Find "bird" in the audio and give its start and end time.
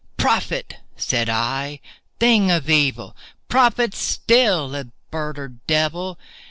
5.11-5.37